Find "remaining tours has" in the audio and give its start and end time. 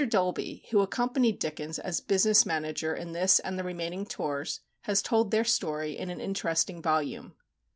3.63-4.99